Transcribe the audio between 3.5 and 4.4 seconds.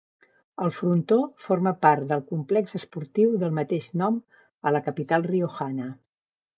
mateix nom